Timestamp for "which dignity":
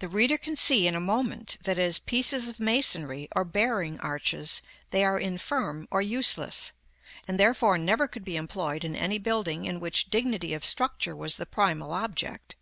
9.78-10.54